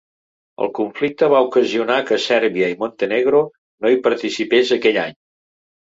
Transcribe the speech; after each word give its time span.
El 0.63 0.71
conflicte 0.79 1.27
va 1.33 1.41
ocasionar 1.49 1.97
que 2.09 2.19
Sèrbia 2.25 2.69
i 2.73 2.77
Montenegro 2.79 3.43
no 3.51 3.93
hi 3.93 4.03
participés 4.09 4.73
aquell 4.79 4.99
any. 5.07 5.15